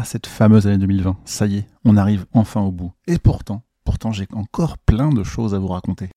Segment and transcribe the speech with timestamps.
[0.00, 2.92] Ah, cette fameuse année 2020, ça y est, on arrive enfin au bout.
[3.08, 6.08] Et pourtant, pourtant j'ai encore plein de choses à vous raconter.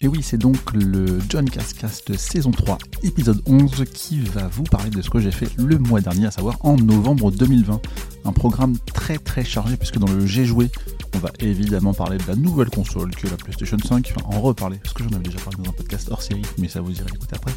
[0.00, 4.90] Et oui, c'est donc le John Cascast saison 3, épisode 11, qui va vous parler
[4.90, 7.80] de ce que j'ai fait le mois dernier, à savoir en novembre 2020.
[8.26, 10.68] Un programme très très chargé, puisque dans le J'ai joué,
[11.14, 14.78] on va évidemment parler de la nouvelle console que la PlayStation 5, enfin en reparler,
[14.82, 17.10] parce que j'en avais déjà parlé dans un podcast hors série, mais ça vous irez
[17.14, 17.52] écouter après.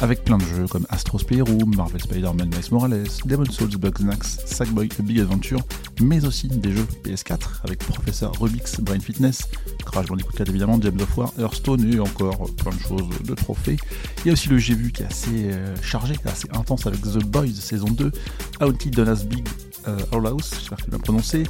[0.00, 4.88] Avec plein de jeux comme Astro's Playroom, Marvel Spider-Man Miles Morales, Demon's Souls Bugsnax, Sackboy
[5.02, 5.60] Big Adventure,
[6.02, 9.48] mais aussi des jeux PS4 avec Professeur Rubik's Brain Fitness,
[9.86, 13.78] Crash Bandicoot 4 évidemment, James of War, Hearthstone et encore plein de choses de trophées.
[14.24, 17.00] Il y a aussi le J'ai vu qui est assez euh, chargé, assez intense avec
[17.00, 18.12] The Boys saison 2,
[18.60, 19.46] Haunted Donna's Big
[19.88, 21.44] euh, All House, j'espère que tu l'as prononcé,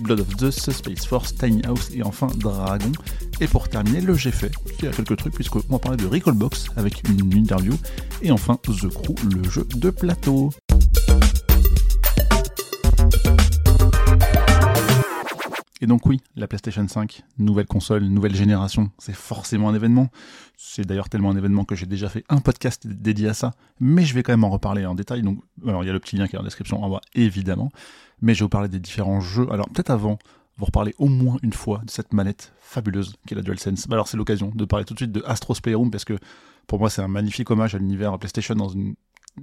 [0.00, 2.92] Blood of Zeus, Space Force, Tiny House et enfin Dragon.
[3.40, 6.66] Et pour terminer, le J'ai fait, qui a quelques trucs, puisqu'on va parler de Recallbox
[6.76, 7.74] avec une interview.
[8.22, 10.50] Et enfin, The Crew, le jeu de plateau.
[15.80, 20.08] Et donc oui, la PlayStation 5, nouvelle console, nouvelle génération, c'est forcément un événement.
[20.56, 24.04] C'est d'ailleurs tellement un événement que j'ai déjà fait un podcast dédié à ça, mais
[24.04, 25.22] je vais quand même en reparler en détail.
[25.22, 27.70] Donc, alors il y a le petit lien qui est en description en bas, évidemment,
[28.20, 29.46] mais je vais vous parler des différents jeux.
[29.52, 30.18] Alors peut-être avant,
[30.56, 33.86] vous reparler au moins une fois de cette manette fabuleuse qui est la DualSense.
[33.86, 36.18] Bah, alors c'est l'occasion de parler tout de suite de Astro's Playroom parce que
[36.66, 38.94] pour moi c'est un magnifique hommage à l'univers PlayStation dans une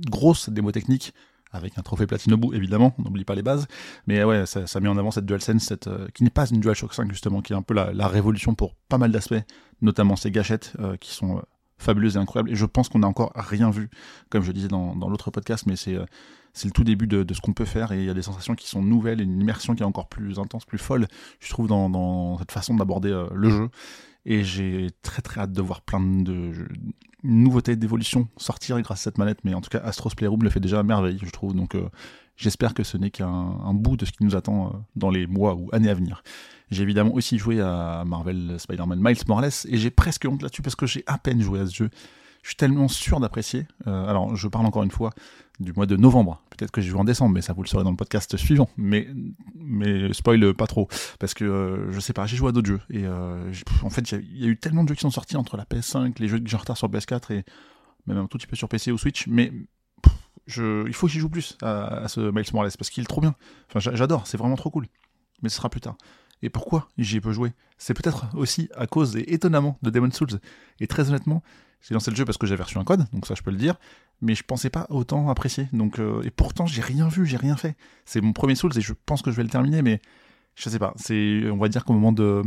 [0.09, 1.13] grosse démo technique
[1.55, 3.67] avec un trophée platine au bout, évidemment, on n'oublie pas les bases.
[4.07, 6.93] Mais ouais, ça, met en avant cette DualSense, cette, euh, qui n'est pas une DualShock
[6.93, 9.35] 5 justement, qui est un peu la, révolution pour pas mal d'aspects,
[9.81, 11.41] notamment ces gâchettes euh, qui sont euh,
[11.77, 12.51] fabuleuses et incroyables.
[12.51, 13.89] Et je pense qu'on n'a encore rien vu,
[14.29, 15.97] comme je disais dans, l'autre podcast, mais c'est
[16.53, 18.55] c'est le tout début de, ce qu'on peut faire et il y a des sensations
[18.55, 21.05] qui sont nouvelles une immersion qui est encore plus intense, plus folle,
[21.41, 23.69] je trouve, dans cette façon d'aborder le jeu.
[24.25, 26.51] Et j'ai très très hâte de voir plein de
[27.23, 29.39] nouveautés d'évolution sortir grâce à cette manette.
[29.43, 31.53] Mais en tout cas, Astros Playroom le fait déjà à merveille, je trouve.
[31.53, 31.89] Donc euh,
[32.35, 35.55] j'espère que ce n'est qu'un bout de ce qui nous attend euh, dans les mois
[35.55, 36.23] ou années à venir.
[36.71, 40.75] J'ai évidemment aussi joué à Marvel Spider-Man Miles Morales et j'ai presque honte là-dessus parce
[40.75, 41.89] que j'ai à peine joué à ce jeu.
[42.45, 43.65] Je suis tellement sûr d'apprécier.
[43.87, 45.09] Euh, alors, je parle encore une fois
[45.59, 46.43] du mois de novembre.
[46.51, 48.69] Peut-être que j'ai joué en décembre, mais ça vous le saurez dans le podcast suivant.
[48.77, 49.07] Mais,
[49.55, 52.81] mais spoil pas trop, parce que euh, je sais pas, j'ai joué à d'autres jeux
[52.91, 53.51] et euh,
[53.81, 56.19] en fait, il y, a eu tellement de jeux qui sont sortis entre la PS5,
[56.19, 57.45] les jeux que j'ai en retard sur PS4 et
[58.05, 59.51] même un tout petit peu sur PC ou Switch, mais
[60.45, 63.21] je, il faut que j'y joue plus à, ce Miles Morales parce qu'il est trop
[63.21, 63.33] bien.
[63.73, 64.85] Enfin, j'adore, c'est vraiment trop cool.
[65.41, 65.97] Mais ce sera plus tard.
[66.41, 67.53] Et pourquoi j'y ai peu joué?
[67.77, 70.39] C'est peut-être aussi à cause, et étonnamment, de Demon's Souls.
[70.79, 71.43] Et très honnêtement,
[71.81, 73.57] j'ai lancé le jeu parce que j'avais reçu un code, donc ça je peux le
[73.57, 73.75] dire,
[74.21, 75.67] mais je pensais pas autant apprécier.
[75.73, 77.75] Donc, euh, et pourtant, j'ai rien vu, j'ai rien fait.
[78.05, 80.01] C'est mon premier Souls et je pense que je vais le terminer, mais
[80.55, 80.93] je sais pas.
[80.97, 82.43] C'est, on va dire qu'au moment de.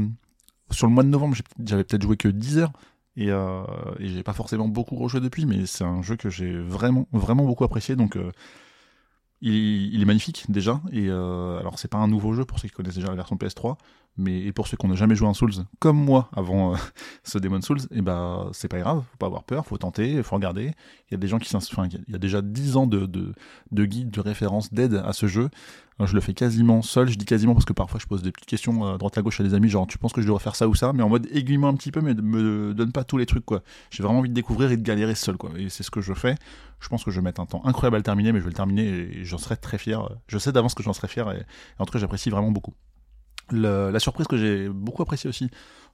[0.70, 2.72] Sur le mois de novembre, j'avais peut-être joué que 10 heures.
[3.16, 3.64] Et, euh,
[3.98, 7.44] et j'ai pas forcément beaucoup rejoué depuis, mais c'est un jeu que j'ai vraiment, vraiment
[7.44, 7.96] beaucoup apprécié.
[7.96, 8.30] Donc, euh,
[9.40, 10.80] il, est magnifique déjà.
[10.92, 13.36] Et euh, alors, c'est pas un nouveau jeu pour ceux qui connaissent déjà la version
[13.36, 13.76] PS3,
[14.18, 16.76] mais et pour ceux qui n'ont jamais joué un Souls comme moi avant euh,
[17.24, 20.22] ce Demon Souls, et eh ben c'est pas grave, faut pas avoir peur, faut tenter,
[20.22, 20.72] faut regarder.
[21.08, 23.32] Il y a des gens qui enfin, il y a déjà 10 ans de, de,
[23.70, 25.48] de guides, de références, d'aide à ce jeu.
[26.00, 28.48] je le fais quasiment seul, je dis quasiment parce que parfois je pose des petites
[28.48, 30.56] questions à droite à gauche à des amis, genre tu penses que je devrais faire
[30.56, 33.18] ça ou ça, mais en mode aiguillement un petit peu, mais me donne pas tous
[33.18, 33.62] les trucs quoi.
[33.90, 36.12] J'ai vraiment envie de découvrir et de galérer seul quoi, et c'est ce que je
[36.12, 36.34] fais.
[36.80, 38.50] Je pense que je vais mettre un temps incroyable à le terminer, mais je vais
[38.50, 40.08] le terminer et j'en serai très fier.
[40.26, 41.44] Je sais d'avance que j'en serai fier et
[41.78, 42.74] en tout cas j'apprécie vraiment beaucoup
[43.50, 45.50] la surprise que j'ai beaucoup appréciée aussi,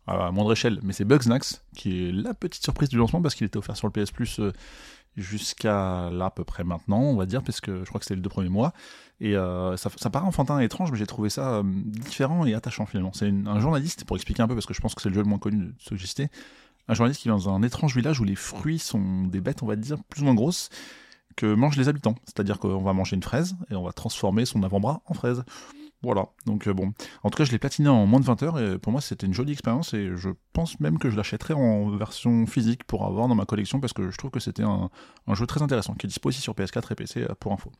[0.06, 3.46] à moindre échelle, mais c'est Bugsnax, qui est la petite surprise du lancement parce qu'il
[3.46, 4.52] était offert sur le PS Plus euh,
[5.16, 8.16] jusqu'à là à peu près maintenant, on va dire, parce que je crois que c'était
[8.16, 8.72] les deux premiers mois.
[9.20, 12.84] Et euh, ça, paraît enfantin et étrange, mais j'ai trouvé ça euh, différent et attachant
[12.84, 13.12] finalement.
[13.14, 15.22] C'est un journaliste, pour expliquer un peu, parce que je pense que c'est le jeu
[15.22, 16.28] le moins connu de ceux que j'ai
[16.86, 19.66] un journaliste qui vit dans un étrange village où les fruits sont des bêtes, on
[19.66, 20.68] va dire, plus ou moins grosses,
[21.36, 22.14] que mangent les habitants.
[22.24, 25.44] C'est-à-dire qu'on va manger une fraise et on va transformer son avant-bras en fraise.
[26.04, 26.92] Voilà, donc euh, bon.
[27.22, 29.26] En tout cas, je l'ai platiné en moins de 20 heures et pour moi, c'était
[29.26, 33.26] une jolie expérience et je pense même que je l'achèterai en version physique pour avoir
[33.26, 34.90] dans ma collection parce que je trouve que c'était un,
[35.32, 37.72] jeu très intéressant qui est dispo aussi sur PS4 et PC euh, pour info.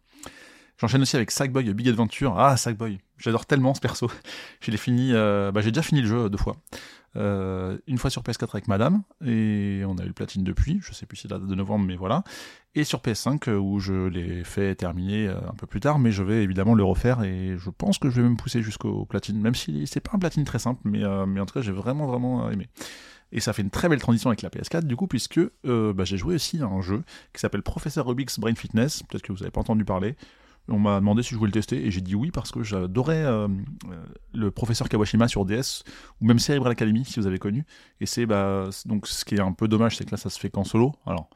[0.78, 2.38] J'enchaîne aussi avec Sackboy Big Adventure.
[2.38, 4.10] Ah, Sackboy, j'adore tellement ce perso.
[4.60, 6.56] Je fini, euh, bah, j'ai déjà fini le jeu deux fois.
[7.16, 10.92] Euh, une fois sur PS4 avec Madame, et on a eu le platine depuis, je
[10.92, 12.24] sais plus si c'est la date de novembre, mais voilà.
[12.74, 16.24] Et sur PS5, euh, où je l'ai fait terminer un peu plus tard, mais je
[16.24, 19.54] vais évidemment le refaire, et je pense que je vais même pousser jusqu'au platine, même
[19.54, 22.50] si c'est pas un platine très simple, mais, mais en tout cas j'ai vraiment vraiment
[22.50, 22.68] aimé.
[23.30, 26.16] Et ça fait une très belle transition avec la PS4, du coup, puisque bah, j'ai
[26.16, 29.52] joué aussi à un jeu qui s'appelle Professeur Rubik's Brain Fitness, peut-être que vous n'avez
[29.52, 30.16] pas entendu parler.
[30.69, 33.22] On m'a demandé si je voulais le tester et j'ai dit oui parce que j'adorais
[33.22, 33.49] euh,
[34.32, 35.84] le professeur Kawashima sur DS
[36.20, 37.64] ou même Cerebral Academy si vous avez connu.
[38.00, 40.40] Et c'est bah, donc ce qui est un peu dommage, c'est que là ça se
[40.40, 40.94] fait qu'en solo.
[41.06, 41.28] Alors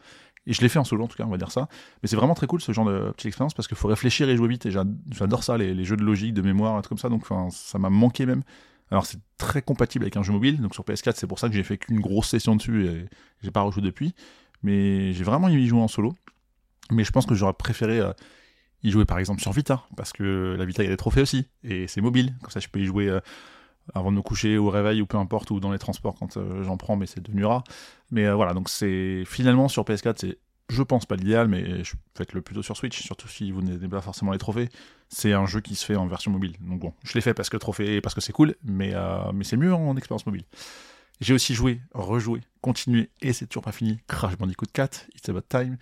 [0.49, 1.69] et je l'ai fait en solo en tout cas, on va dire ça.
[2.03, 4.37] Mais c'est vraiment très cool ce genre de petite expérience parce qu'il faut réfléchir et
[4.37, 4.65] jouer vite.
[4.65, 7.11] Et j'adore ça, les, jeux de logique, de mémoire, truc comme ça.
[7.11, 8.43] Donc ça m'a manqué même.
[8.91, 10.59] Alors c'est très compatible avec un jeu mobile.
[10.63, 13.09] Donc sur PS4, c'est pour ça que j'ai fait qu'une grosse session dessus et
[13.43, 14.15] j'ai pas rejoué depuis.
[14.63, 16.15] Mais j'ai vraiment aimé jouer en solo.
[16.91, 18.13] Mais je pense que j'aurais préféré euh,
[18.83, 19.83] y jouer par exemple sur Vita.
[19.97, 21.49] Parce que la Vita, il y a des trophées aussi.
[21.65, 22.35] Et c'est mobile.
[22.41, 23.09] Comme ça, je peux y jouer.
[23.09, 23.21] Euh,
[23.95, 26.63] avant de me coucher, au réveil ou peu importe, ou dans les transports quand euh,
[26.63, 27.65] j'en prends, mais c'est devenu rare.
[28.11, 30.39] Mais euh, voilà, donc c'est finalement sur PS4, c'est
[30.69, 31.83] je pense pas l'idéal, mais
[32.15, 34.69] faites-le plutôt sur Switch, surtout si vous n'avez pas forcément les trophées.
[35.09, 36.57] C'est un jeu qui se fait en version mobile.
[36.61, 38.93] Donc bon, je l'ai fait parce que trophée parce que c'est cool, mais,
[39.33, 40.45] mais c'est mieux en expérience mobile.
[41.23, 43.99] J'ai aussi joué, rejoué, continué, et c'est toujours pas fini.
[44.09, 45.79] Crash Bandicoot 4, It's About Time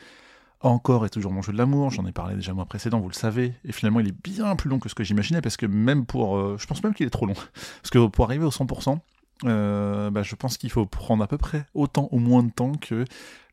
[0.61, 3.15] encore et toujours mon jeu de l'amour, j'en ai parlé déjà mois précédent, vous le
[3.15, 6.07] savez, et finalement il est bien plus long que ce que j'imaginais, parce que même
[6.07, 6.37] pour...
[6.37, 7.35] Euh, je pense même qu'il est trop long,
[7.83, 8.99] parce que pour arriver au 100%,
[9.45, 12.73] euh, bah, je pense qu'il faut prendre à peu près autant ou moins de temps
[12.73, 13.05] que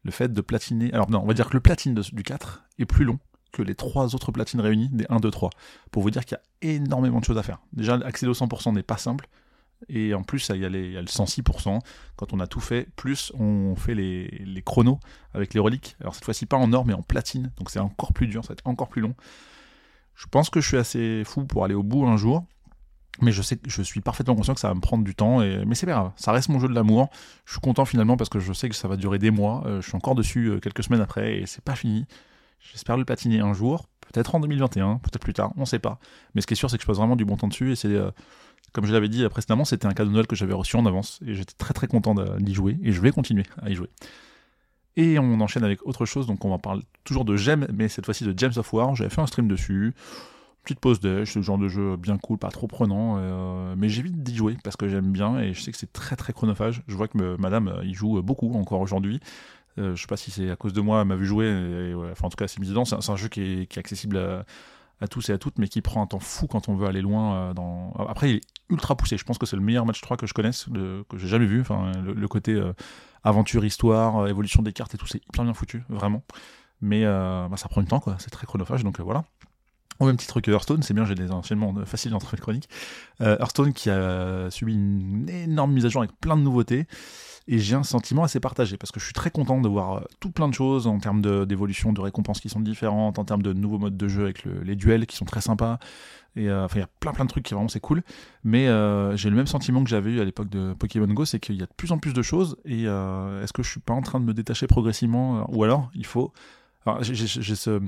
[0.04, 0.92] le fait de platiner...
[0.94, 3.20] Alors non, on va dire que le platine du 4 est plus long
[3.52, 5.52] que les trois autres platines réunies des 1, 2, 3,
[5.92, 7.60] pour vous dire qu'il y a énormément de choses à faire.
[7.72, 9.28] Déjà, accéder au 100% n'est pas simple,
[9.90, 11.80] et en plus, il y, a le 106%.
[12.16, 15.00] Quand on a tout fait, plus on fait les, chronos
[15.34, 15.96] avec les reliques.
[16.00, 17.52] Alors cette fois-ci, pas en or, mais en platine.
[17.58, 19.16] Donc c'est encore plus dur, ça va être encore plus long.
[20.16, 22.46] Je pense que je suis assez fou pour aller au bout un jour.
[23.22, 25.40] Mais je suis parfaitement conscient que ça va me prendre du temps.
[25.40, 27.10] Mais c'est pas grave, ça reste mon jeu de l'amour.
[27.46, 29.64] Je suis content finalement parce que je sais que ça va durer des mois.
[29.66, 32.06] Euh, je suis encore dessus euh, quelques semaines après et c'est pas fini.
[32.60, 36.00] J'espère le platiner un jour, peut-être en 2021, peut-être plus tard, on sait pas.
[36.34, 37.76] Mais ce qui est sûr, c'est que je passe vraiment du bon temps dessus et
[37.76, 38.12] c'est euh,
[38.72, 41.20] comme je l'avais dit précédemment, c'était un cadeau de Noël que j'avais reçu en avance
[41.26, 43.90] et j'étais très très content d'y jouer et je vais continuer à y jouer.
[44.96, 48.06] Et on enchaîne avec autre chose, donc on va parler toujours de Gem, mais cette
[48.06, 48.96] fois-ci de Gems of War.
[48.96, 49.94] J'avais fait un stream dessus,
[50.64, 54.22] petite pause d'âge, ce genre de jeu bien cool, pas trop prenant, euh, mais j'évite
[54.22, 56.84] d'y jouer parce que j'aime bien et je sais que c'est très très chronophage.
[56.88, 59.20] Je vois que madame euh, y joue beaucoup encore aujourd'hui.
[59.80, 62.28] Euh, je sais pas si c'est à cause de moi, elle m'a vu jouer, enfin
[62.28, 62.86] en tout cas c'est mis dedans.
[62.86, 64.18] C'est un, jeu qui est, accessible
[65.02, 67.02] à, tous et à toutes, mais qui prend un temps fou quand on veut aller
[67.02, 67.54] loin.
[67.54, 67.94] dans...
[68.08, 68.42] Après, il est
[68.74, 69.18] ultra poussé.
[69.18, 70.66] Je pense que c'est le meilleur match 3 que je connaisse,
[71.10, 71.62] que j'ai jamais vu.
[71.62, 72.74] Enfin, le, côté euh,
[73.24, 76.24] aventure, histoire, euh, évolution des cartes et tout, c'est hyper bien foutu, vraiment.
[76.82, 78.18] Mais euh, bah, ça prend du temps, quoi.
[78.20, 79.24] C'est très chronophage, donc voilà.
[80.00, 82.68] Au même titre que Hearthstone, c'est bien, j'ai des enchaînements faciles entre les chroniques.
[83.20, 86.88] Hearthstone qui a subi une énorme mise à jour avec plein de nouveautés
[87.48, 90.32] et j'ai un sentiment assez partagé parce que je suis très content de voir tout
[90.32, 93.80] plein de choses en termes d'évolution, de, récompenses qui sont différentes, en termes de nouveaux
[93.80, 95.80] modes de jeu avec les duels qui sont très sympas,
[96.38, 98.02] euh, enfin, il y a plein plein de trucs qui vraiment c'est cool.
[98.44, 101.40] Mais euh, j'ai le même sentiment que j'avais eu à l'époque de Pokémon Go, c'est
[101.40, 102.58] qu'il y a de plus en plus de choses.
[102.66, 105.90] Et euh, est-ce que je suis pas en train de me détacher progressivement Ou alors
[105.96, 106.34] il faut
[107.02, 107.82] j'ai ce,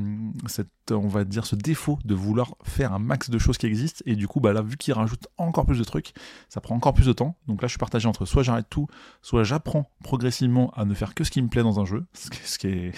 [0.92, 4.16] on va dire, ce défaut de vouloir faire un max de choses qui existent, et
[4.16, 6.14] du coup, bah là, vu qu'il rajoute encore plus de trucs,
[6.50, 7.36] ça prend encore plus de temps.
[7.48, 8.88] Donc là, je suis partagé entre soit j'arrête tout,
[9.22, 12.58] soit j'apprends progressivement à ne faire que ce qui me plaît dans un jeu, ce
[12.58, 12.92] qui est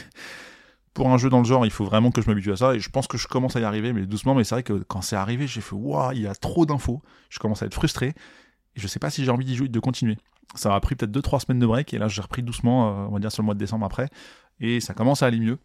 [0.98, 2.74] pour un jeu dans le genre, il faut vraiment que je m'habitue à ça.
[2.74, 4.34] Et je pense que je commence à y arriver, mais doucement.
[4.34, 7.04] Mais c'est vrai que quand c'est arrivé, j'ai fait waouh, il y a trop d'infos.
[7.30, 8.16] Je commence à être frustré.
[8.76, 10.18] Et je sais pas si j'ai envie d'y jouer, de continuer.
[10.56, 11.94] Ça m'a pris peut-être 2-3 semaines de break.
[11.94, 14.10] Et là, j'ai repris doucement, euh, on va dire sur le mois de décembre après.
[14.60, 15.60] Et ça commence à aller mieux.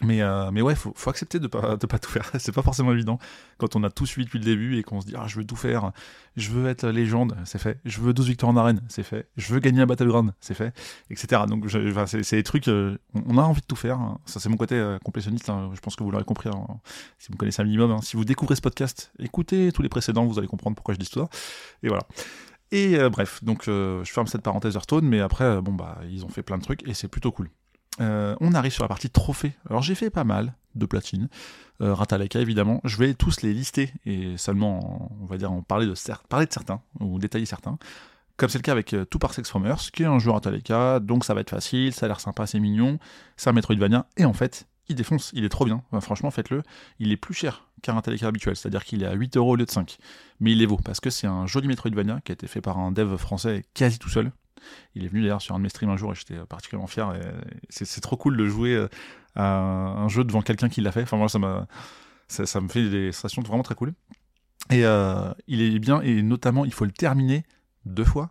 [0.00, 2.30] Mais, euh, mais ouais, faut, faut accepter de pas, de pas tout faire.
[2.38, 3.18] c'est pas forcément évident
[3.58, 5.44] quand on a tout suivi depuis le début et qu'on se dit ah je veux
[5.44, 5.92] tout faire,
[6.36, 7.78] je veux être légende, c'est fait.
[7.84, 9.28] Je veux 12 victoires en arène, c'est fait.
[9.36, 10.74] Je veux gagner un battleground, c'est fait,
[11.10, 11.42] etc.
[11.46, 11.66] Donc
[12.06, 14.00] c'est des trucs, euh, on a envie de tout faire.
[14.00, 14.18] Hein.
[14.24, 14.98] Ça c'est mon côté euh.
[15.04, 15.70] Hein.
[15.74, 16.66] Je pense que vous l'aurez compris hein.
[17.18, 18.00] si vous connaissez un minimum.
[18.02, 21.08] Si vous découvrez ce podcast, écoutez tous les précédents, vous allez comprendre pourquoi je dis
[21.08, 21.28] tout ça.
[21.82, 22.02] Et voilà.
[22.72, 26.42] Et bref, donc je ferme cette parenthèse Hearthstone, mais après bon bah ils ont fait
[26.42, 27.50] plein de trucs et c'est plutôt cool.
[28.00, 29.52] Euh, on arrive sur la partie trophée.
[29.68, 31.28] Alors j'ai fait pas mal de platine.
[31.80, 32.80] Euh, Rataleka évidemment.
[32.84, 37.18] Je vais tous les lister et seulement, on va dire, en parler de, certains ou
[37.18, 37.78] détailler certains.
[38.36, 41.24] Comme c'est le cas avec euh, Parsecs from Earth, qui est un jeu Rataleka, donc
[41.24, 42.98] ça va être facile, ça a l'air sympa, c'est mignon,
[43.36, 45.82] c'est un Metroidvania, et en fait, il défonce, il est trop bien.
[46.00, 46.62] franchement, faites-le.
[46.98, 49.66] Il est plus cher qu'un Rataleka habituel, c'est-à-dire qu'il est à 8 euros au lieu
[49.66, 49.98] de 5.
[50.40, 52.78] Mais il les vaut, parce que c'est un joli Metroidvania qui a été fait par
[52.78, 54.32] un dev français quasi tout seul,
[54.94, 57.12] il est venu d'ailleurs sur un de mes streams un jour et j'étais particulièrement fier.
[57.70, 58.88] C'est trop cool de jouer euh,
[59.34, 61.02] à un jeu devant quelqu'un qui l'a fait.
[61.02, 63.94] Enfin, moi, ça, me fait des sensations vraiment très cool.
[64.70, 67.44] Et euh, il est bien, et notamment, il faut le terminer
[67.84, 68.30] deux fois.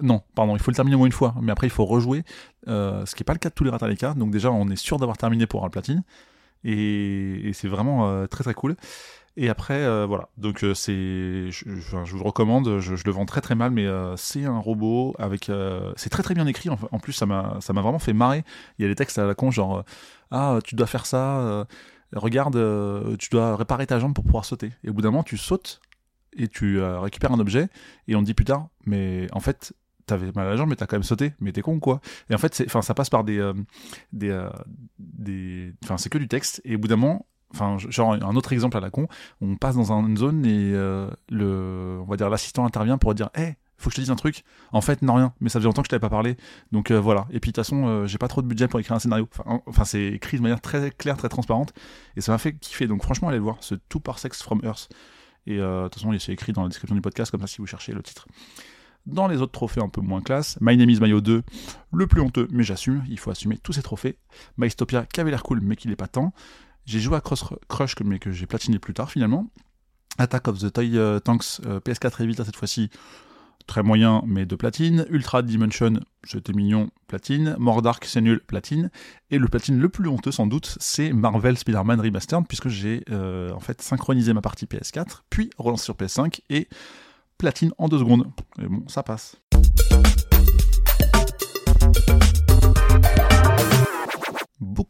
[0.00, 2.24] Non, pardon, il faut le terminer au moins une fois, mais après il faut rejouer,
[2.66, 4.14] euh, ce qui n'est pas le cas de tous les Rataleka.
[4.14, 6.02] Donc déjà, on est sûr d'avoir terminé pour un platine,
[6.64, 8.76] et c'est vraiment très très cool.
[9.36, 10.28] Et après, euh, voilà.
[10.36, 12.80] Donc euh, c'est, je, vous le recommande.
[12.80, 15.50] Je, le vends très très mal, mais euh, c'est un robot avec.
[15.96, 16.68] c'est très très bien écrit.
[16.68, 18.44] En, en plus, ça m'a, ça m'a vraiment fait marrer.
[18.78, 19.84] Il y a des textes à la con genre
[20.30, 21.66] ah tu dois faire ça.
[22.12, 22.56] regarde,
[23.18, 24.72] tu dois réparer ta jambe pour pouvoir sauter.
[24.84, 25.80] Et au bout d'un moment, tu sautes
[26.34, 27.68] et tu récupères un objet
[28.08, 29.74] et on te dit plus tard, mais en fait,
[30.06, 32.00] t'avais mal à la jambe, mais t'as quand même sauté, mais t'es con quoi?
[32.30, 33.52] Et en fait, enfin, ça passe par des,
[34.12, 36.60] des, enfin, c'est que du texte.
[36.64, 39.08] Et au bout d'un moment, enfin, genre un autre exemple à la con,
[39.40, 43.30] on passe dans une zone et euh, le, on va dire l'assistant intervient pour dire,
[43.36, 44.44] hé, faut que je te dise un truc.
[44.72, 46.36] En fait, non rien, mais ça faisait longtemps que je t'avais pas parlé.
[46.70, 47.26] Donc euh, voilà.
[47.30, 49.28] Et puis de toute façon, euh, j'ai pas trop de budget pour écrire un scénario.
[49.66, 51.72] Enfin, c'est écrit de manière très claire, très transparente,
[52.16, 52.86] et ça m'a fait kiffer.
[52.86, 54.88] Donc franchement, allez le voir, ce Two Parsecs from Earth.
[55.46, 57.58] Et euh, de toute façon, c'est écrit dans la description du podcast, comme ça si
[57.58, 58.26] vous cherchez le titre.
[59.04, 61.42] Dans les autres trophées un peu moins classe, My Name is Mayo 2,
[61.92, 64.16] le plus honteux, mais j'assume, il faut assumer tous ces trophées.
[64.58, 66.32] Mystopia, qui avait l'air cool, mais qui l'est pas tant.
[66.84, 69.46] J'ai joué à Cross Crush, mais que j'ai platiné plus tard finalement.
[70.18, 72.90] Attack of the Toy euh, Tanks euh, PS4 et Vita cette fois-ci,
[73.66, 75.06] très moyen, mais de platine.
[75.10, 77.56] Ultra Dimension, c'était mignon, platine.
[77.58, 78.90] Mordark, c'est nul, platine.
[79.30, 83.52] Et le platine le plus honteux, sans doute, c'est Marvel Spider-Man Remastered, puisque j'ai euh,
[83.52, 86.68] en fait synchronisé ma partie PS4, puis relancé sur PS5, et
[87.38, 88.30] platine en deux secondes.
[88.60, 89.36] Et bon, ça passe.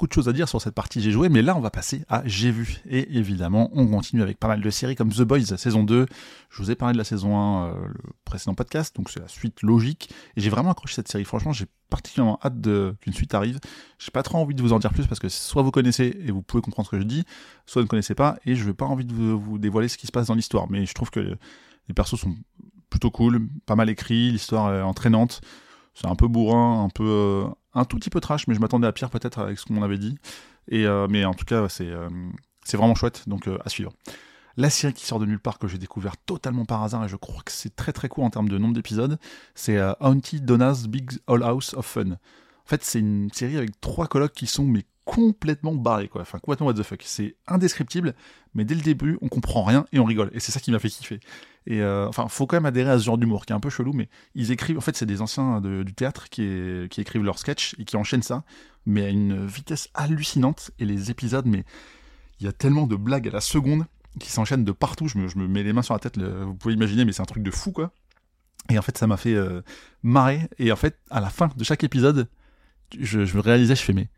[0.03, 2.05] Beaucoup de choses à dire sur cette partie j'ai joué, mais là on va passer
[2.09, 2.83] à j'ai vu.
[2.91, 6.07] Et évidemment, on continue avec pas mal de séries comme The Boys saison 2.
[6.51, 9.29] Je vous ai parlé de la saison 1 euh, le précédent podcast, donc c'est la
[9.29, 10.11] suite logique.
[10.35, 11.25] Et j'ai vraiment accroché cette série.
[11.25, 12.61] Franchement, j'ai particulièrement hâte
[13.01, 13.61] qu'une suite arrive.
[14.01, 16.33] J'ai pas trop envie de vous en dire plus parce que soit vous connaissez et
[16.33, 17.23] vous pouvez comprendre ce que je dis,
[17.67, 19.97] soit vous ne connaissez pas et je n'ai pas envie de vous, vous dévoiler ce
[19.97, 20.69] qui se passe dans l'histoire.
[20.69, 22.35] Mais je trouve que les persos sont
[22.91, 25.43] plutôt cool, pas mal écrits, l'histoire est entraînante.
[25.95, 27.45] C'est un peu bourrin, un peu, euh,
[27.75, 29.99] un tout petit peu trash, mais je m'attendais à pire peut-être avec ce qu'on avait
[29.99, 30.17] dit.
[30.69, 32.09] Et euh, mais en tout cas, c'est euh,
[32.73, 33.93] vraiment chouette, donc euh, à suivre.
[34.57, 37.17] La série qui sort de nulle part que j'ai découvert totalement par hasard et je
[37.17, 39.19] crois que c'est très très court en termes de nombre d'épisodes,
[39.55, 42.11] c'est Auntie Donna's Big All House of Fun.
[42.11, 46.39] En fait, c'est une série avec trois colocs qui sont mais complètement barrés quoi, enfin
[46.39, 47.03] complètement what the fuck.
[47.05, 48.15] C'est indescriptible,
[48.55, 50.79] mais dès le début, on comprend rien et on rigole et c'est ça qui m'a
[50.79, 51.21] fait kiffer.
[51.67, 53.71] Et euh, enfin, faut quand même adhérer à ce genre d'humour qui est un peu
[53.71, 54.79] chelou, mais ils écrivent.
[54.79, 58.23] En fait, c'est des anciens du théâtre qui, qui écrivent leurs sketchs et qui enchaînent
[58.23, 58.45] ça,
[58.85, 60.73] mais à une vitesse hallucinante.
[60.79, 61.65] Et les épisodes, mais
[62.41, 63.87] il y a tellement de blagues à la seconde
[64.19, 65.07] qui s'enchaînent de partout.
[65.07, 66.19] Je me, je me mets les mains sur la tête.
[66.19, 67.93] vous pouvez imaginer, mais c'est un truc de fou, quoi.
[68.71, 69.63] Et en fait, ça m'a fait euh,
[70.03, 70.49] marrer.
[70.59, 72.29] Et en fait, à la fin de chaque épisode,
[72.99, 74.09] je, je me réalisais, je fais mais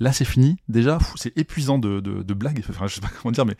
[0.00, 0.56] là c'est fini.
[0.68, 2.64] Déjà, c'est épuisant de, de, de blagues.
[2.68, 3.56] Enfin, je sais pas comment dire, mais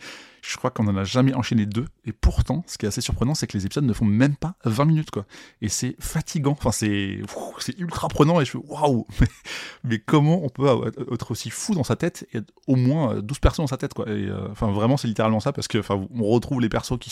[0.47, 1.87] je crois qu'on n'en a jamais enchaîné deux.
[2.05, 4.55] Et pourtant, ce qui est assez surprenant, c'est que les épisodes ne font même pas
[4.65, 5.25] 20 minutes, quoi.
[5.61, 6.51] Et c'est fatigant.
[6.51, 7.19] Enfin, c'est
[7.59, 8.39] c'est ultra prenant.
[8.41, 9.07] Et je fais waouh.
[9.83, 10.67] Mais, comment on peut
[11.11, 13.93] être aussi fou dans sa tête et être au moins 12 personnes dans sa tête,
[13.93, 14.07] quoi.
[14.07, 17.11] Et euh, enfin, vraiment, c'est littéralement ça parce que enfin, on retrouve les persos qui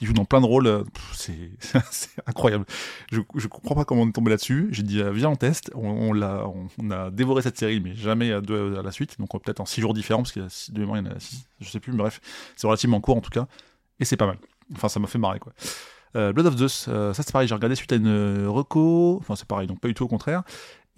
[0.00, 0.66] jouent dans plein de rôles.
[0.66, 0.84] euh,
[1.90, 2.64] C'est incroyable.
[3.10, 4.68] Je je comprends pas comment on est tombé là-dessus.
[4.70, 5.70] J'ai dit euh, viens on teste.
[5.74, 6.46] On, l'a
[6.78, 9.18] on, a dévoré cette série, mais jamais à deux à la suite.
[9.18, 11.20] Donc euh, peut-être en six jours différents parce six, de mémoire, il y en a
[11.20, 11.46] six.
[11.62, 11.92] Je sais plus.
[11.92, 12.20] Mais bref,
[12.56, 13.46] c'est relativement court en tout cas,
[14.00, 14.38] et c'est pas mal.
[14.74, 15.52] Enfin, ça m'a fait marrer quoi.
[16.14, 19.16] Euh, Blood of Zeus, euh, ça c'est pareil, j'ai regardé suite à une euh, reco,
[19.20, 20.42] enfin c'est pareil, donc pas du tout au contraire.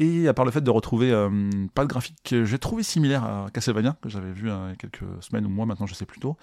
[0.00, 1.12] Et à part le fait de retrouver
[1.73, 4.73] pas de graphique que j'ai trouvé similaire à Castlevania, que j'avais vu euh, il y
[4.73, 6.37] a quelques semaines ou mois maintenant, je sais plus tôt,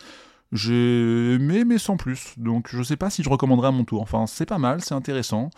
[0.53, 2.33] j'ai aimé mais sans plus.
[2.37, 4.01] Donc je sais pas si je recommanderais à mon tour.
[4.01, 5.49] Enfin, c'est pas mal, c'est intéressant,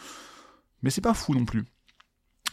[0.81, 1.65] mais c'est pas fou non plus.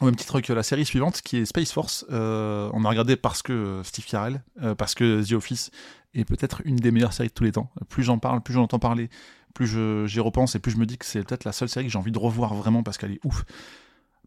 [0.03, 3.43] Au même titre que la série suivante, qui est Space Force, on a regardé parce
[3.43, 4.43] que Steve Carell,
[4.77, 5.71] parce que The Office
[6.15, 7.71] est peut-être une des meilleures séries de tous les temps.
[7.89, 9.11] Plus j'en parle, plus j'en entends parler,
[9.55, 9.67] plus
[10.07, 11.99] j'y repense et plus je me dis que c'est peut-être la seule série que j'ai
[11.99, 13.45] envie de revoir vraiment parce qu'elle est ouf.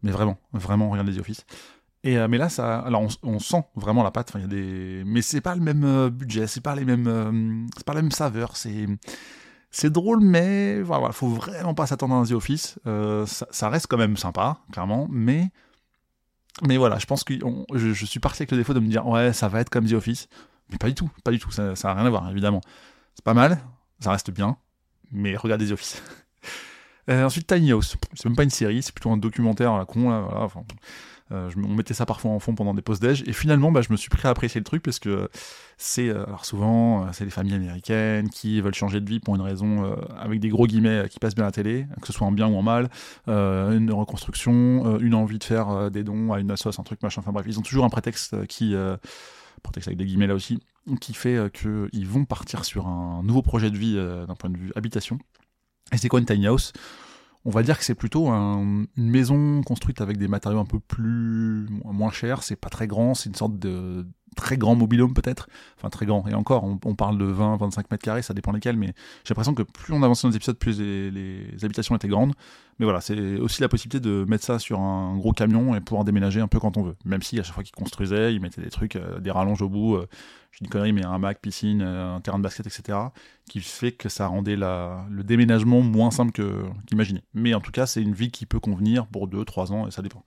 [0.02, 1.44] Mais vraiment, vraiment, regardez The Office.
[2.04, 4.28] Et euh, mais là, ça, alors on, sent vraiment la patte.
[4.28, 7.06] Enfin, y a des, mais c'est pas le même euh, budget, c'est pas les mêmes,
[7.08, 8.58] euh, c'est pas la même saveur.
[8.58, 8.86] C'est,
[9.70, 12.78] c'est drôle, mais voilà, voilà, faut vraiment pas s'attendre à un The Office.
[13.26, 15.48] Ça, reste quand même sympa, clairement, mais
[16.62, 17.34] mais voilà, je pense que
[17.72, 19.88] je, je suis parti avec le défaut de me dire ouais, ça va être comme
[19.88, 20.28] The Office,
[20.70, 21.50] mais pas du tout, pas du tout.
[21.50, 22.60] Ça, ça a rien à voir, évidemment.
[23.14, 23.58] C'est pas mal,
[24.00, 24.56] ça reste bien,
[25.12, 26.02] mais regardez The Office.
[27.10, 27.98] Euh, ensuite, Tiny House.
[28.14, 30.08] C'est même pas une série, c'est plutôt un documentaire à la con.
[30.08, 30.48] Là,
[31.32, 33.24] euh, on mettait ça parfois en fond pendant des pauses déj.
[33.26, 35.28] Et finalement, bah, je me suis pris à apprécier le truc parce que
[35.76, 39.42] c'est, euh, alors souvent, c'est les familles américaines qui veulent changer de vie pour une
[39.42, 42.32] raison, avec des gros guillemets, qui passent bien à la télé, que ce soit en
[42.32, 42.88] bien ou en mal,
[43.26, 47.20] une reconstruction, une envie de faire des dons à une assoce, un truc machin.
[47.20, 48.74] Enfin bref, ils ont toujours un prétexte qui,
[49.64, 50.60] prétexte avec des guillemets là aussi,
[51.00, 54.50] qui fait euh, qu'ils vont partir sur un nouveau projet de vie euh, d'un point
[54.50, 55.18] de vue habitation.
[55.92, 56.72] Et c'est quoi une tiny house
[57.44, 60.78] On va dire que c'est plutôt un- une maison construite avec des matériaux un peu
[60.80, 62.42] plus moins chers.
[62.42, 65.48] C'est pas très grand, c'est une sorte de très grand mobilhome peut-être,
[65.78, 68.76] enfin très grand, et encore, on, parle de 20, 25 mètres carrés, ça dépend lesquels,
[68.76, 68.92] mais
[69.24, 72.34] j'ai l'impression que plus on avançait dans les épisodes, plus les, habitations étaient grandes.
[72.78, 76.04] Mais voilà, c'est aussi la possibilité de mettre ça sur un gros camion et pouvoir
[76.04, 76.96] déménager un peu quand on veut.
[77.04, 79.68] Même si à chaque fois qu'ils construisaient, ils mettaient des trucs, euh, des rallonges au
[79.68, 80.08] bout, euh,
[80.50, 82.98] je dis une connerie, mais un Mac, piscine, euh, un terrain de basket, etc.,
[83.48, 86.32] qui fait que ça rendait le déménagement moins simple
[86.86, 87.22] qu'imaginer.
[87.32, 90.02] mais en tout cas, c'est une vie qui peut convenir pour 2-3 ans, et ça
[90.02, 90.24] dépend.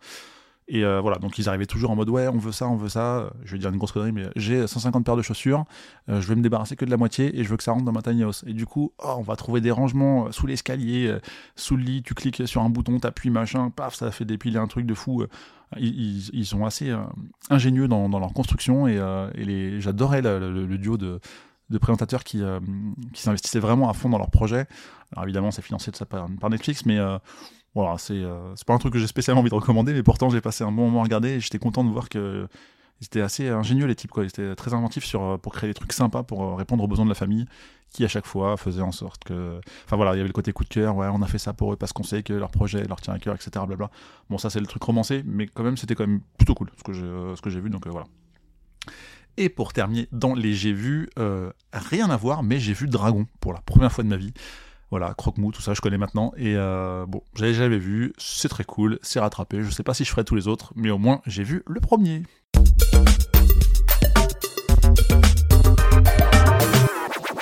[0.69, 2.89] Et euh, voilà, donc ils arrivaient toujours en mode ouais, on veut ça, on veut
[2.89, 3.31] ça.
[3.45, 5.63] Je vais dire une grosse connerie, mais j'ai 150 paires de chaussures,
[6.09, 7.85] euh, je vais me débarrasser que de la moitié et je veux que ça rentre
[7.85, 8.43] dans ma tiny house.
[8.47, 11.17] Et du coup, oh, on va trouver des rangements euh, sous l'escalier,
[11.55, 14.67] sous le lit, tu cliques sur un bouton, t'appuies, machin, paf, ça fait dépiler un
[14.67, 15.25] truc de fou.
[15.77, 16.93] Ils, sont assez
[17.49, 18.97] ingénieux dans, leur construction et,
[19.79, 21.19] j'adorais le, duo de,
[21.79, 22.41] présentateurs qui,
[23.13, 24.65] s'investissaient vraiment à fond dans leur projet.
[25.13, 26.99] Alors évidemment, c'est financé par Netflix, mais
[27.77, 30.41] voilà, euh, c'est pas un truc que j'ai spécialement envie de recommander, mais pourtant j'ai
[30.41, 32.47] passé un bon moment à regarder et j'étais content de voir que
[32.99, 34.23] ils étaient assez ingénieux les types quoi.
[34.23, 37.05] Ils étaient très inventifs euh, pour créer des trucs sympas pour euh, répondre aux besoins
[37.05, 37.45] de la famille,
[37.91, 40.53] qui à chaque fois faisait en sorte que, enfin voilà, il y avait le côté
[40.53, 40.95] coup de cœur.
[40.95, 43.13] Ouais, on a fait ça pour eux parce qu'on sait que leur projet leur tient
[43.13, 43.63] à cœur, etc.
[43.67, 43.91] Blabla.
[44.31, 46.83] Bon, ça c'est le truc romancé, mais quand même c'était quand même plutôt cool ce
[46.83, 47.69] que j'ai ce que j'ai vu.
[47.69, 48.07] Donc voilà.
[49.39, 51.09] Et pour terminer dans les j'ai vu,
[51.73, 54.33] rien à voir, mais j'ai vu Dragon pour la première fois de ma vie.
[54.89, 56.31] Voilà, croque-mou, tout ça, je connais maintenant.
[56.37, 59.61] Et euh, bon, j'avais jamais vu, c'est très cool, c'est rattrapé.
[59.61, 61.81] Je sais pas si je ferai tous les autres, mais au moins j'ai vu le
[61.81, 62.23] premier.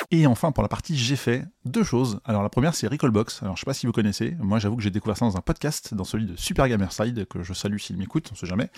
[0.10, 2.20] Et enfin, pour la partie j'ai fait deux choses.
[2.26, 3.44] Alors la première, c'est Recallbox.
[3.44, 4.36] Alors je sais pas si vous connaissez.
[4.40, 7.44] Moi, j'avoue que j'ai découvert ça dans un podcast, dans celui de Super Gamerside, que
[7.44, 8.70] je salue s'il m'écoute, on sait jamais.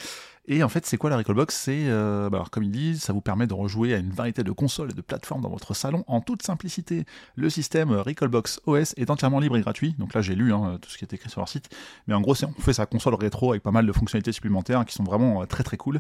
[0.50, 1.54] Et en fait, c'est quoi la Recallbox?
[1.54, 4.44] C'est, euh, bah, alors, comme ils disent, ça vous permet de rejouer à une variété
[4.44, 7.06] de consoles et de plateformes dans votre salon en toute simplicité.
[7.36, 9.94] Le système Recallbox OS est entièrement libre et gratuit.
[10.00, 11.70] Donc là, j'ai lu hein, tout ce qui est écrit sur leur site.
[12.08, 14.94] Mais en gros, on fait sa console rétro avec pas mal de fonctionnalités supplémentaires qui
[14.94, 16.00] sont vraiment euh, très très cool.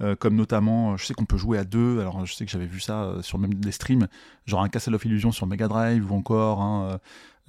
[0.00, 2.00] Euh, comme notamment, je sais qu'on peut jouer à deux.
[2.00, 4.08] Alors je sais que j'avais vu ça sur même des streams,
[4.44, 6.98] genre un Castle of Illusion sur Mega Drive ou encore un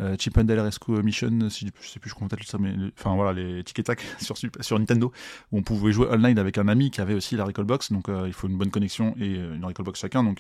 [0.02, 3.16] euh, Chip and Dale Rescue Mission, si, je sais plus je peut ça, mais enfin
[3.16, 5.12] voilà les tic tac sur, Nintendo
[5.52, 8.26] où on pouvait jouer online avec un ami qui avait aussi la Recallbox, donc euh,
[8.28, 10.24] il faut une bonne connexion et euh, une Recallbox chacun.
[10.24, 10.40] Donc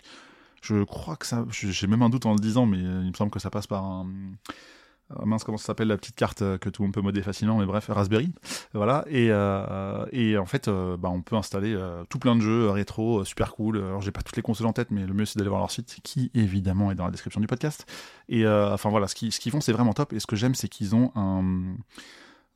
[0.62, 3.32] je crois que ça, j'ai même un doute en le disant, mais il me semble
[3.32, 4.08] que ça passe par un
[5.12, 7.22] euh, mince comment ça s'appelle la petite carte euh, que tout le monde peut modder
[7.22, 8.32] facilement mais bref Raspberry.
[8.74, 11.78] Voilà et, euh, en fait bah, on peut installer
[12.10, 13.78] tout plein de jeux rétro super cool.
[13.78, 15.72] Alors j'ai pas toutes les consoles en tête mais le mieux c'est d'aller voir leur
[15.72, 17.86] site qui évidemment est dans la description du podcast.
[18.30, 20.14] Et enfin voilà ce qu'ils font c'est vraiment top.
[20.14, 21.76] Et ce que j'aime c'est qu'ils ont un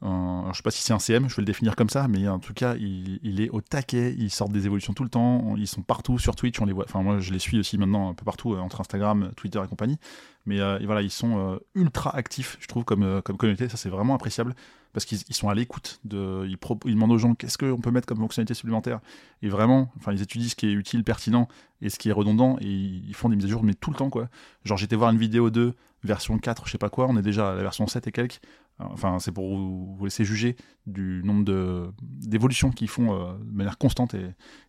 [0.01, 2.39] je sais pas si c'est un CM, je vais le définir comme ça, mais en
[2.39, 5.81] tout cas, il, est au taquet, ils sortent des évolutions tout le temps, ils sont
[5.81, 8.23] partout sur Twitch, on les voit, enfin moi je les suis aussi maintenant un peu
[8.23, 9.97] partout, euh, entre Instagram, Twitter et compagnie,
[10.45, 14.15] mais euh, voilà, ils sont euh, ultra actifs, je trouve, comme, communauté, ça c'est vraiment
[14.15, 14.55] appréciable,
[14.93, 18.07] parce qu'ils sont à l'écoute, de, ils, ils, demandent aux gens qu'est-ce qu'on peut mettre
[18.07, 19.01] comme fonctionnalité supplémentaire,
[19.41, 21.49] et vraiment, enfin ils étudient ce qui est utile, pertinent,
[21.81, 23.97] et ce qui est redondant, et ils font des mises à jour, mais tout le
[23.97, 24.29] temps quoi.
[24.63, 27.51] Genre j'étais voir une vidéo de version 4, je sais pas quoi, on est déjà
[27.51, 28.39] à la version 7 et quelques,
[28.79, 30.55] Enfin, c'est pour vous, laisser juger
[30.87, 34.15] du nombre d'évolutions qu'ils font euh, de manière constante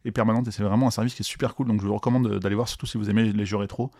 [0.04, 0.48] et, permanente.
[0.48, 1.68] Et c'est vraiment un service qui est super cool.
[1.68, 3.90] Donc je vous recommande d'aller voir, surtout si vous aimez les jeux rétro.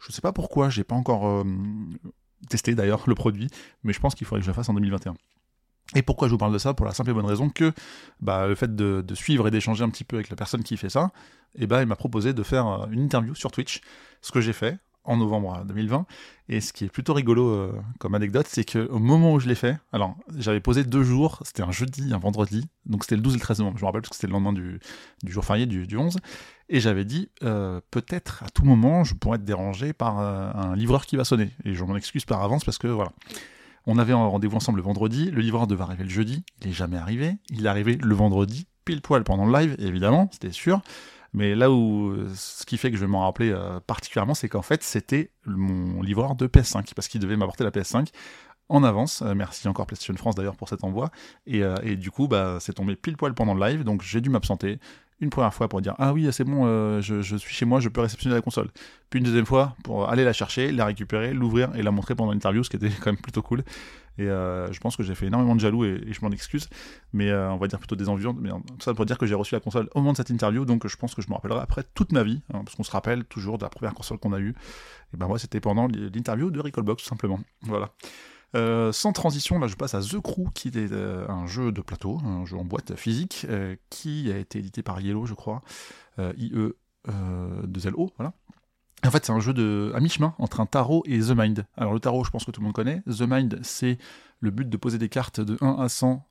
[0.00, 1.44] Je sais pas pourquoi, j'ai pas encore euh,
[2.48, 3.48] testé d'ailleurs le produit,
[3.84, 5.14] mais je pense qu'il faudrait que je le fasse en 2021.
[5.94, 6.74] Et pourquoi je vous parle de ça?
[6.74, 7.72] Pour la simple et bonne raison que
[8.20, 10.88] bah, le fait de, suivre et d'échanger un petit peu avec la personne qui fait
[10.88, 11.10] ça,
[11.54, 13.82] et eh ben, il m'a proposé de faire euh, une interview sur Twitch,
[14.22, 16.06] ce que j'ai fait en novembre 2020.
[16.48, 19.54] Et ce qui est plutôt rigolo euh, comme anecdote, c'est qu'au moment où je l'ai
[19.54, 23.34] fait, alors j'avais posé deux jours, c'était un jeudi, un vendredi, donc c'était le 12
[23.34, 24.80] et le 13 novembre, je me rappelle parce que c'était le lendemain du,
[25.24, 26.18] jour férié du, 11,
[26.68, 30.76] et j'avais dit euh, peut-être à tout moment je pourrais être dérangé par euh, un
[30.76, 31.50] livreur qui va sonner.
[31.64, 33.12] Et je m'en excuse par avance parce que voilà.
[33.84, 36.72] On avait un rendez-vous ensemble le vendredi, le livreur devait arriver le jeudi, il n'est
[36.72, 40.82] jamais arrivé, il est arrivé le vendredi, pile poil pendant le live, évidemment, c'était sûr.
[41.34, 44.62] Mais là où ce qui fait que je vais m'en rappeler euh, particulièrement, c'est qu'en
[44.62, 48.08] fait, c'était mon livreur de PS5, parce qu'il devait m'apporter la PS5
[48.68, 49.22] en avance.
[49.22, 51.10] Euh, merci encore PlayStation France d'ailleurs pour cet envoi.
[51.46, 54.20] Et, euh, et du coup, bah, c'est tombé pile poil pendant le live, donc j'ai
[54.20, 54.78] dû m'absenter
[55.20, 56.66] une première fois pour dire ah oui c'est bon
[57.00, 58.70] je, je, suis chez moi je peux réceptionner la console
[59.08, 62.32] puis une deuxième fois pour aller la chercher la récupérer l'ouvrir et la montrer pendant
[62.32, 63.62] l'interview ce qui était quand même plutôt cool
[64.18, 66.68] et euh, je pense que j'ai fait énormément de jaloux et, je m'en excuse.
[67.12, 68.30] Mais euh, on va dire plutôt des envieux.
[68.38, 70.64] Mais ça pour dire que j'ai reçu la console au moment de cette interview.
[70.64, 72.42] Donc je pense que je me rappellerai après toute ma vie.
[72.52, 74.54] Hein, parce qu'on se rappelle toujours de la première console qu'on a eue.
[75.14, 77.40] Et ben moi, c'était pendant l'interview de Recallbox, tout simplement.
[77.62, 77.90] Voilà.
[78.54, 82.18] Euh, sans transition, là je passe à The Crew, qui est un jeu de plateau,
[82.24, 83.46] un jeu en boîte physique,
[83.90, 85.62] qui a été édité par Yellow, je crois,
[86.18, 86.72] IE
[87.08, 88.34] 2LO, voilà.
[89.04, 91.66] En fait, c'est un jeu de, à mi-chemin entre un tarot et The Mind.
[91.76, 93.02] Alors, le tarot, je pense que tout le monde connaît.
[93.06, 93.98] The Mind, c'est
[94.38, 96.24] le but de poser des cartes de 1 à 100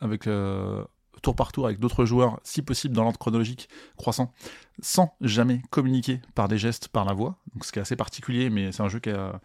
[0.00, 0.84] avec euh,
[1.22, 4.32] tour par tour avec d'autres joueurs, si possible dans l'ordre chronologique croissant,
[4.80, 7.38] sans jamais communiquer par des gestes, par la voix.
[7.52, 9.40] Donc ce qui est assez particulier, mais c'est un jeu qui a,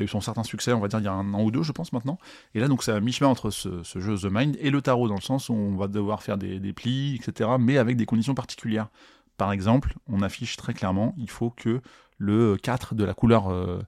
[0.00, 1.72] eu son certain succès, on va dire, il y a un an ou deux, je
[1.72, 2.18] pense, maintenant.
[2.54, 5.16] Et là, donc, c'est à mi-chemin entre ce, jeu The Mind et le tarot, dans
[5.16, 8.34] le sens où on va devoir faire des, des plis, etc., mais avec des conditions
[8.34, 8.88] particulières.
[9.36, 11.80] Par exemple, on affiche très clairement, il faut que
[12.18, 13.82] le 4 de la couleur euh,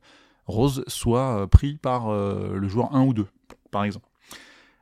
[0.46, 3.26] rose soit euh, pris par euh, le joueur 1 ou 2,
[3.70, 4.08] par exemple.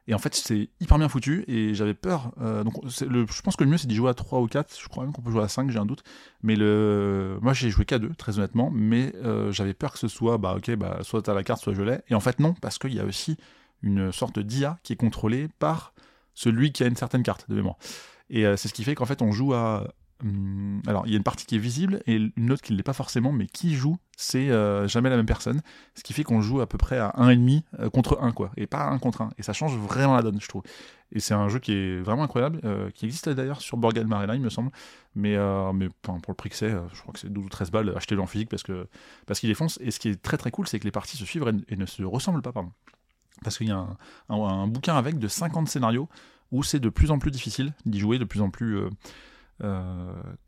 [0.09, 2.33] Et en fait, c'est hyper bien foutu et j'avais peur.
[2.65, 2.75] donc,
[3.07, 4.77] le, je pense que le mieux, c'est d'y jouer à 3 ou 4.
[4.81, 6.03] Je crois même qu'on peut jouer à 5, j'ai un doute.
[6.43, 8.71] Mais le, moi, j'ai joué qu'à 2, très honnêtement.
[8.73, 9.13] Mais
[9.51, 12.01] j'avais peur que ce soit, bah, ok, bah, soit à la carte, soit je l'ai.
[12.09, 13.37] Et en fait, non, parce qu'il y a aussi
[13.83, 15.95] une sorte d'IA qui est contrôlée par
[16.35, 17.77] celui qui a une certaine carte de mémoire.
[18.29, 19.93] Et c'est ce qui fait qu'en fait, on joue à
[20.25, 22.77] Hum, alors, il y a une partie qui est visible et une autre qui ne
[22.77, 25.63] l'est pas forcément, mais qui joue, c'est euh, jamais la même personne.
[25.97, 28.67] Ce qui fait qu'on joue à peu près à 1,5 euh, contre 1, quoi, et
[28.67, 29.31] pas 1 contre 1.
[29.39, 30.63] Et ça change vraiment la donne, je trouve.
[31.11, 34.35] Et c'est un jeu qui est vraiment incroyable, euh, qui existe d'ailleurs sur Borgad Marina,
[34.37, 34.71] il me semble.
[35.15, 35.37] Mais,
[35.75, 38.23] mais pour le prix que c'est, je crois que c'est 12 ou 13 balles, achetez-le
[38.23, 38.87] en physique parce qu'il
[39.27, 39.79] parce qu'il défonce.
[39.83, 41.87] Et ce qui est très très cool, c'est que les parties se suivent et, ne
[41.87, 42.73] se ressemblent pas, pardon.
[43.43, 43.87] Parce qu'il y a
[44.29, 46.09] un, bouquin avec de 50 scénarios
[46.51, 48.79] où c'est de plus en plus difficile d'y jouer, de plus en plus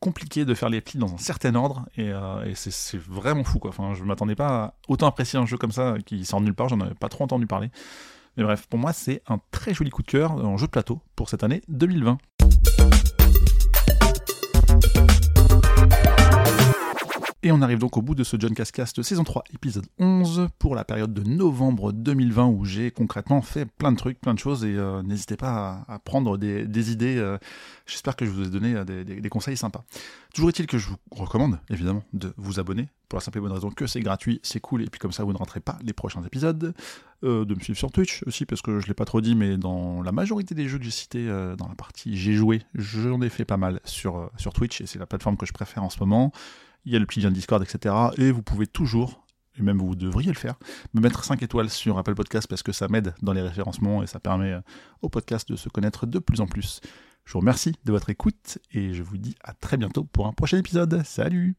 [0.00, 3.70] compliqué de faire les plis dans un certain ordre et, euh, c'est vraiment fou quoi.
[3.70, 6.68] Enfin, je m'attendais pas à autant apprécier un jeu comme ça qui sort nulle part,
[6.68, 7.70] j'en avais pas trop entendu parler.
[8.36, 11.00] Mais bref, pour moi, c'est un très joli coup de cœur en jeu de plateau
[11.14, 12.18] pour cette année 2020.
[17.46, 20.74] Et on arrive donc au bout de ce John Cascast saison 3, épisode 11, pour
[20.74, 24.64] la période de novembre 2020 où j'ai concrètement fait plein de trucs, plein de choses,
[24.64, 27.18] et euh, n'hésitez pas à, prendre des, idées.
[27.18, 27.36] Euh,
[27.84, 29.84] j'espère que je vous ai donné euh, des, conseils sympas.
[30.32, 33.52] Toujours est-il que je vous recommande, évidemment, de vous abonner, pour la simple et bonne
[33.52, 35.92] raison que c'est gratuit, c'est cool, et puis comme ça vous ne rentrez pas les
[35.92, 36.72] prochains épisodes.
[37.22, 39.58] de me suivre sur Twitch aussi, parce que je ne l'ai pas trop dit, mais
[39.58, 41.26] dans la majorité des jeux que j'ai cités
[41.58, 44.98] dans la partie j'ai joué, j'en ai fait pas mal sur, sur Twitch, et c'est
[44.98, 46.32] la plateforme que je préfère en ce moment
[46.84, 47.94] il y a le petit lien Discord, etc.
[48.18, 49.24] Et vous pouvez toujours,
[49.58, 50.56] et même vous devriez le faire,
[50.94, 54.06] me mettre 5 étoiles sur Apple Podcast parce que ça m'aide dans les référencements et
[54.06, 54.60] ça permet euh,
[55.02, 56.80] au podcast de se connaître de plus en plus.
[57.24, 60.32] Je vous remercie de votre écoute et je vous dis à très bientôt pour un
[60.32, 61.02] prochain épisode.
[61.04, 61.56] Salut